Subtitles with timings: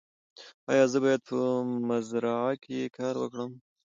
[0.71, 1.37] ایا زه باید په
[1.89, 3.51] مزرعه کې کار وکړم؟